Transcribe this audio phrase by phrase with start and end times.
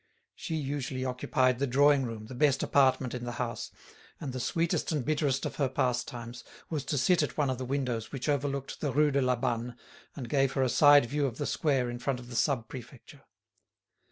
[0.33, 3.69] She usually occupied the drawing room, the best apartment in the house,
[4.19, 7.65] and the sweetest and bitterest of her pastimes was to sit at one of the
[7.65, 9.77] windows which overlooked the Rue de la Banne
[10.15, 13.21] and gave her a side view of the square in front of the Sub Prefecture.